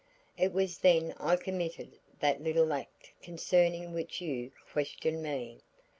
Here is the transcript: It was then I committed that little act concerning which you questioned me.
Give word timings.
It 0.35 0.51
was 0.51 0.79
then 0.79 1.13
I 1.19 1.35
committed 1.35 1.99
that 2.21 2.41
little 2.41 2.73
act 2.73 3.13
concerning 3.21 3.93
which 3.93 4.19
you 4.19 4.51
questioned 4.71 5.21
me. 5.21 5.59